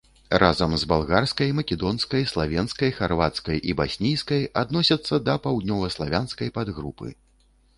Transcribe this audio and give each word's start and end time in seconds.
Разам 0.41 0.71
з 0.83 0.87
балгарскай, 0.91 1.51
македонскай, 1.59 2.23
славенскай, 2.31 2.93
харвацкай 3.01 3.61
і 3.73 3.75
баснійскай 3.83 4.41
адносіцца 4.63 5.21
да 5.29 5.37
паўднёваславянскай 5.45 6.49
падгрупы. 6.57 7.09